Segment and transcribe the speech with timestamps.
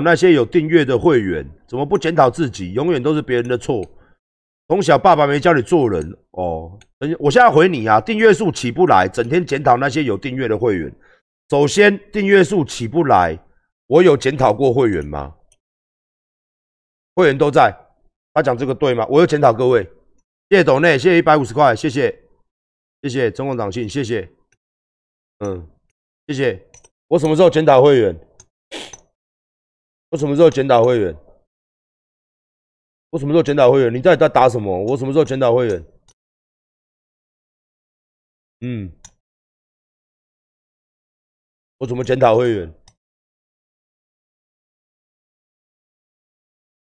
[0.00, 2.72] 那些有订阅的会员，怎么不检讨自己？
[2.72, 3.84] 永远都是别人的错。
[4.68, 6.78] 从小爸爸没教你做人哦。
[7.18, 10.92] 我现在回你啊，订阅数起不来，整天检讨那些有订阅的会员。
[11.48, 13.38] 首先，订阅数起不来，
[13.86, 15.34] 我有检讨过会员吗？
[17.14, 17.74] 会员都在，
[18.34, 19.06] 他讲这个对吗？
[19.08, 19.82] 我有检讨各位，
[20.50, 22.14] 谢谢董内，谢谢一百五十块，谢谢，
[23.02, 24.28] 谢谢中共党信，谢谢，
[25.38, 25.66] 嗯，
[26.26, 26.62] 谢谢。
[27.06, 28.27] 我什么时候检讨会员？
[30.10, 31.14] 我什么时候检讨会员？
[33.10, 33.94] 我什么时候检讨会员？
[33.94, 34.82] 你到底在打什么？
[34.84, 35.84] 我什么时候检讨会员？
[38.60, 38.92] 嗯，
[41.78, 42.74] 我怎么检讨会员？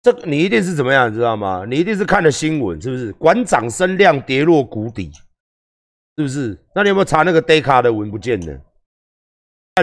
[0.02, 1.66] 这你一定是怎么样，你知道吗？
[1.68, 3.12] 你一定是看了新闻，是不是？
[3.14, 5.12] 馆长声量跌落谷底，
[6.16, 6.64] 是不是？
[6.76, 8.62] 那你有没有查那个 d a c a 的文不见呢？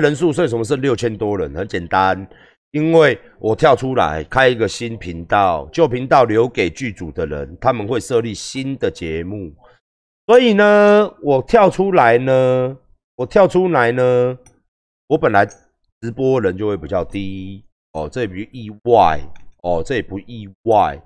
[0.00, 1.52] 人数为什么是六千多人？
[1.54, 2.26] 很简单。
[2.72, 9.52] 因为我跳出来开一个新频道，旧频道留给剧组的人，他们会设立新的节目，
[10.26, 12.76] 所以呢，我跳出来呢，
[13.16, 14.38] 我跳出来呢，
[15.08, 15.46] 我本来
[16.00, 19.20] 直播人就会比较低哦，这也不意外
[19.62, 20.98] 哦，这也不意外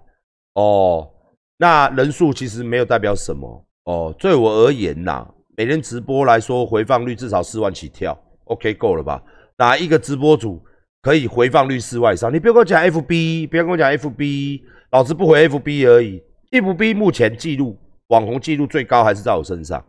[0.55, 1.11] 哦，
[1.59, 9.21] 那人数其实没有代表什么哦，对我而言呐，每天直播来说，回放率至少四万起跳，OK 够了吧？
[9.59, 10.65] 哪一个直播主？
[11.07, 16.21] 可以回放率四万以上，你不要跟我讲 FB，不要跟我讲 FB，老子不回 FB 而已。
[16.51, 19.81] FB 目前记录网红记录最高还是在我身上。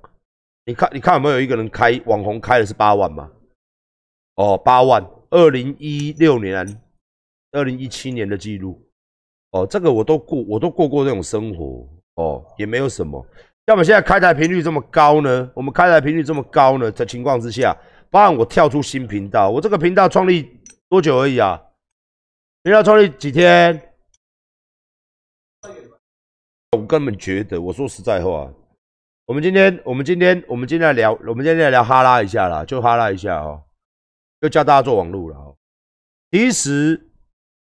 [0.68, 3.32] 你看，你看有没有一个人开网红开的是八万吗？
[4.36, 6.80] 哦，八万，二零一六年、
[7.52, 8.80] 二零一七年的记录。
[9.54, 11.90] 哦，这个我都过，我都过过这种生活。
[12.18, 13.26] 哦，也没有什么。
[13.66, 15.50] 要么现在开台频率这么高呢？
[15.56, 16.92] 我们开台频率这么高呢？
[16.92, 17.76] 的情况之下，
[18.12, 20.56] 包含我跳出新频道，我这个频道创立。
[20.90, 21.62] 多久而已啊？
[22.64, 23.94] 你要创立几天？
[26.72, 28.50] 我根本觉得，我说实在话，
[29.26, 33.62] 我们今天，我们今天，我们今天来聊，我们今天来聊哈拉一下啦，就哈拉一下哦，
[34.40, 35.58] 就教大家做网络了哦。
[36.32, 37.10] 其实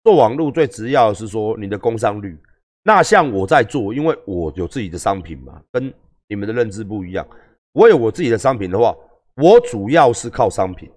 [0.04, 2.38] 做网络最主要的是说你的工商率。
[2.84, 5.92] 那像我在做，因为我有自己的商品嘛，跟
[6.28, 7.28] 你们的认知不一样。
[7.72, 8.96] 我有我自己的商品的话，
[9.36, 10.92] 我主要是靠商品。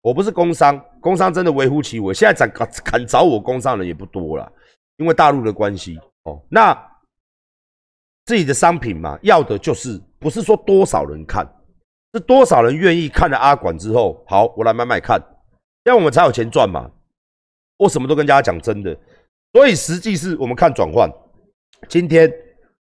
[0.00, 2.14] 我不是工商，工商真的微乎其微。
[2.14, 4.50] 现在敢敢找我工商的也不多了，
[4.96, 6.40] 因为大陆的关系哦。
[6.48, 6.72] 那
[8.24, 11.46] 自己的商品嘛，要的就是不是说多少人看，
[12.14, 15.20] 是多少人愿意看了阿管之后，好，我来买买看，
[15.84, 16.90] 这样我们才有钱赚嘛。
[17.78, 18.96] 我什么都跟大家讲真的，
[19.52, 21.10] 所以实际是我们看转换。
[21.88, 22.32] 今天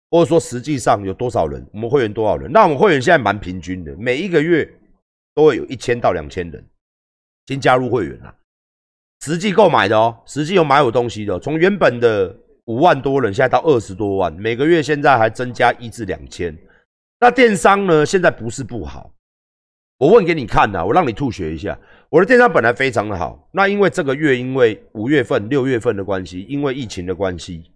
[0.10, 2.52] 或者说实际上有多少人，我们会员多少人？
[2.52, 4.70] 那我们会员现在蛮平均的，每一个月
[5.34, 6.66] 都会有一千到两千人。
[7.48, 8.34] 先加入会员啦，
[9.22, 12.36] 实际购买的哦，实际有买我东西的，从原本的
[12.66, 16.58] 五万多人，现在到二十多万，每个月现在还增加一至两千。
[17.20, 18.06] 那电商呢？
[18.06, 19.14] 现在不是不好，
[19.98, 21.78] 我问给你看呐，我让你吐血一下。
[22.10, 27.72] 我的电商本来非常的好，那因为这个月因为五月份、六月份的关系，因为疫情的关系，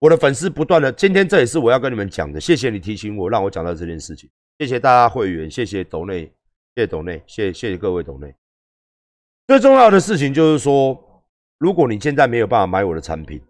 [0.00, 2.40] 我的粉丝不断的，今天这也是我要跟你们讲的。
[2.40, 4.28] 谢谢你提醒我，让我讲到这件事情。
[4.58, 6.24] 谢谢大家会员，谢谢董内，
[6.74, 8.39] 谢谢董内，谢谢谢各位董内。
[9.50, 10.96] 最重要的事情就是说，
[11.58, 13.42] 如果你现在没有办法买我的产品，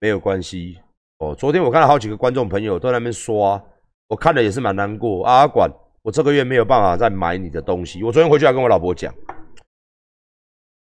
[0.00, 0.78] 没有关系
[1.18, 1.34] 哦。
[1.34, 3.62] 昨天我看到好几个观众朋友都在那边刷，
[4.08, 5.22] 我看了也是蛮难过。
[5.26, 5.70] 阿管，
[6.00, 8.02] 我这个月没有办法再买你的东西。
[8.02, 9.14] 我昨天回去还跟我老婆讲，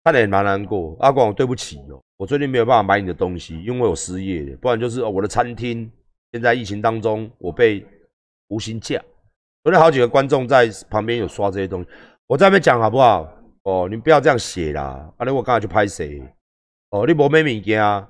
[0.04, 0.96] 看了也蛮难过。
[1.00, 5.90] 阿管，我对不起哦，我最近没有办法买你的东西，因为我失业了，不然就是哦我的餐厅
[6.30, 7.84] 现在疫情当中，我被
[8.50, 9.02] 无薪假。
[9.64, 11.88] 昨天好几个观众在旁边有刷这些东西，
[12.28, 13.34] 我在那边讲好不好？
[13.62, 15.12] 哦，你不要这样写啦！
[15.16, 16.22] 啊，你我刚才去拍谁？
[16.90, 18.08] 哦，你无买物件啊？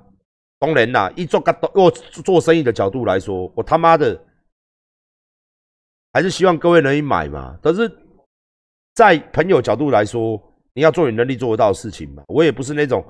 [0.61, 4.21] 当然啦，以做角，我做生意的角度来说，我他妈的
[6.13, 7.57] 还是希望各位能买嘛。
[7.63, 7.91] 可是，
[8.95, 10.41] 在朋友角度来说，
[10.75, 12.23] 你要做你能力做得到的事情嘛。
[12.27, 13.05] 我也不是那种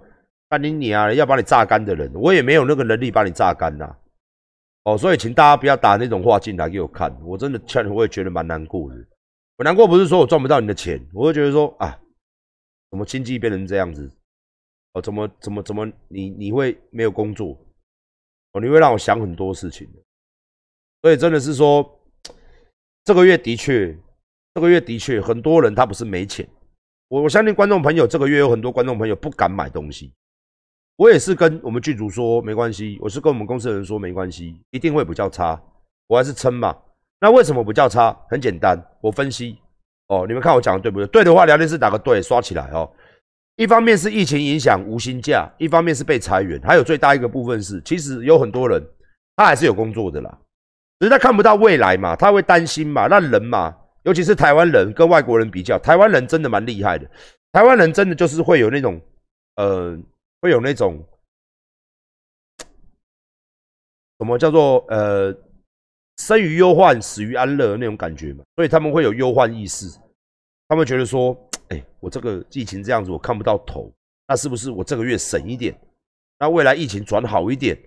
[0.51, 3.97] 干你你啊要把你榨干的人，我也没有那个能力把你榨干呐。
[4.85, 8.97] 哦，所以请大家不要打那种话进来给我看，我真的劝，我也觉得蛮难过的。
[9.57, 11.99] 我难过不是说我赚不到你的钱，我会觉得说啊。
[12.91, 14.11] 怎么经济变成这样子？
[14.95, 17.59] 哦，怎么怎么怎么你你会没有工作？
[18.53, 19.87] 哦，你会让我想很多事情。
[21.03, 22.01] 所以真的是说，
[23.05, 23.97] 这个月的确，
[24.55, 26.49] 这个月的确很多人他不是没钱。
[27.09, 30.13] 我我相信观众朋友这个月有很多观众朋友不敢买东西。
[30.97, 35.63] 我也是跟我们剧组说没关系，我是跟我们公司的人说没关系，一定会比较差，
[36.09, 36.77] 我还是撑嘛。
[37.21, 38.13] 那为什么不叫差？
[38.29, 39.59] 很简单，我分析。
[40.09, 41.07] 哦，你们看我讲的对不对？
[41.07, 42.91] 对的话，聊天室打个对，刷起来哦。
[43.57, 48.83] 一方面是疫情影响无薪假，一方面是被裁员，还有最大一个部分是，其实有很多人
[49.37, 50.39] 他还是有工作的啦，
[51.01, 57.11] 只是他看不到未来嘛，他会担心嘛，那人嘛，尤其是台湾人跟外国人比较，台湾人真的蛮厉害的，
[57.53, 59.01] 台湾人真的就是会有那种，
[59.57, 59.99] 呃，
[60.41, 61.05] 会有那种，
[64.19, 65.35] 什么叫做呃，
[66.19, 69.87] 生于忧患，死于安乐那种感觉嘛，所以他们会有忧患意识，
[70.69, 71.37] 他们觉得说。
[71.71, 73.93] 哎，我这个疫情这样子，我看不到头，
[74.27, 75.79] 那是不是我这个月省一点？
[76.39, 77.79] 那未来疫情转好一点，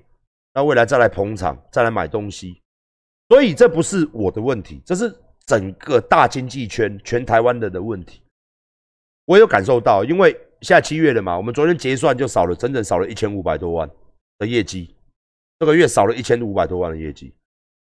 [0.53, 2.61] 那未来再来捧场，再来买东西。
[3.27, 5.11] 所以这不是我的问题，这是
[5.47, 8.21] 整个大经济圈、全台湾的的问题。
[9.25, 10.31] 我有感受到，因为
[10.61, 13.89] 现在七月了嘛，我们昨天结算就少了，整整少了一千五百多万
[14.37, 14.95] 的业绩，
[15.57, 17.33] 这个月少了一千五百多万的业绩。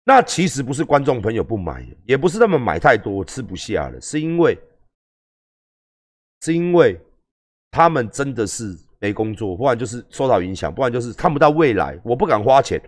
[0.03, 4.57] 那其实不是观众朋友不买，也不是他们买太多吃不下了，是因为。
[6.43, 6.99] 是因为
[7.69, 11.95] 他们真的是没工作，不然就是受到影响，不然就是看不到未来。
[12.03, 12.81] 我不敢花钱，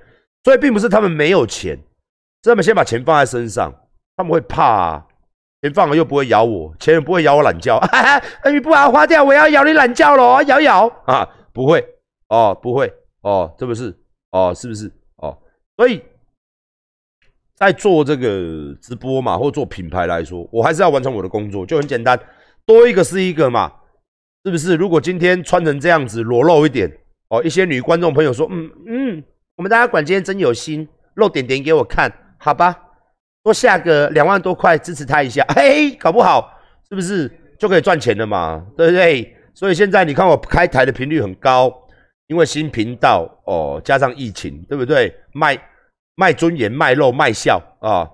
[0.44, 1.78] 所以并不是他们没有钱，
[2.44, 3.72] 是他们先把钱放在身上，
[4.18, 5.08] 他们会怕啊，
[5.62, 7.80] 钱放了又不会咬我，钱也不会咬我懒觉。
[8.52, 11.24] 你不把它花掉，我要咬你懒觉了，咬咬啊，
[11.54, 11.88] 不会
[12.30, 13.96] 哦，不会哦，这不是
[14.32, 15.38] 哦，是不是哦？
[15.78, 16.04] 所以
[17.66, 22.20] 在做这个直播嘛，或做品牌来说，我还是要完成我的工作，就很简单。
[22.66, 23.72] 多一个是一个嘛，
[24.46, 24.76] 是不是？
[24.76, 26.92] 如果今天穿成这样子裸露一点
[27.30, 29.24] 哦，一些女观众朋友说，嗯嗯，
[29.58, 32.76] 我们大家管今天真有心，露点点给我看，好吧？
[33.44, 36.58] 多下个两万多块支持他一下， 嘿，搞不好
[36.88, 38.66] 是不是就可以赚钱了嘛？
[38.78, 39.36] 对不对？
[39.54, 41.74] 所以现在你看我开台的频率很高，
[42.28, 45.14] 因为新频道哦，加上疫情，对不对？
[45.34, 45.58] 卖
[46.16, 48.10] 卖尊严、卖肉、卖笑啊，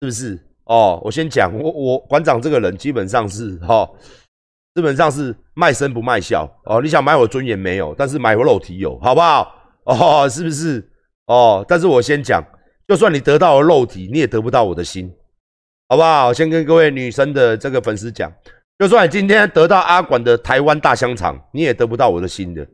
[0.00, 0.48] 是不是？
[0.64, 3.86] 哦，我先讲，我我馆长这个人基本上是哈，
[4.74, 6.80] 基本上是卖身不卖笑哦。
[6.80, 7.94] 你想买我尊严没有？
[7.98, 9.54] 但是买我肉体有，好不好？
[9.84, 10.88] 哦，是不是？
[11.26, 12.42] 哦，但是我先讲，
[12.86, 15.12] 就算你得到了肉体，你也得不到我的心，
[15.88, 16.32] 好不好？
[16.32, 18.32] 先跟各位女生的这个粉丝讲，
[18.78, 22.66] 就算你今天得到阿管的台湾大香肠，你也得不到我的心的，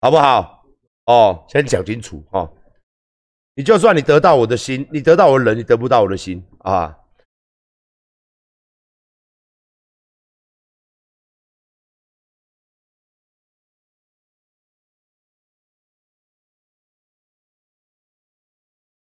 [0.00, 0.64] 好不好？
[1.04, 2.50] 哦，先讲清楚哦。
[3.58, 6.96] 你就算你得到我的心，你得到我的人，你得不到我的心啊。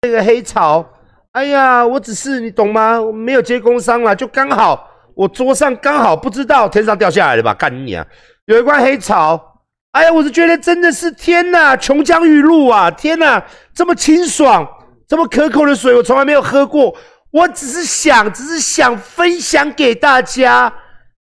[0.01, 0.95] 这个黑草，
[1.33, 3.03] 哎呀，我只是你懂吗？
[3.13, 7.53] 没有接工商了，就刚好我桌上刚好不知道天上掉下来了吧？
[7.53, 8.07] 干你啊！
[8.47, 9.58] 有一罐黑草，
[9.93, 12.91] 哎呀，我是觉得真的是天呐，琼浆玉露啊！
[12.91, 13.43] 天呐，
[13.75, 14.69] 这么清爽，
[15.09, 16.95] 这么可口的水，我从来没有喝过。
[17.31, 20.73] 我只是想，只是想分享给大家，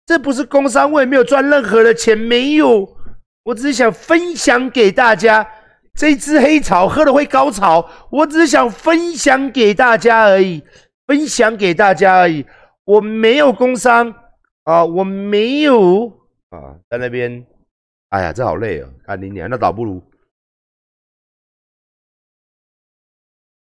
[0.05, 2.87] 这不是工商位，没有赚任何的钱，没有，
[3.45, 5.47] 我只是想分享给大家。
[5.95, 10.63] 这支黑草喝了会高潮，我只是想分享给大家而已，
[11.07, 12.45] 分享给大家而已。
[12.85, 14.15] 我没有工伤
[14.65, 16.09] 啊，我没有
[16.51, 17.47] 啊，在那边，
[18.17, 18.89] 哎呀，这好累哦。
[19.05, 20.03] 看你娘，那倒不如，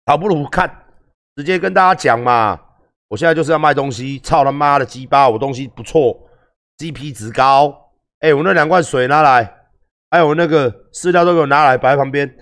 [0.05, 0.85] 倒不如看，
[1.35, 2.57] 直接跟大家讲嘛。
[3.09, 6.17] 我现在就是要卖东西，操他妈的鸡巴，我东西不错
[6.77, 7.91] ，CP 值高。
[8.19, 9.57] 哎，我那两罐水拿来。
[10.09, 12.33] 还有那个饲料都给我拿来摆在旁边，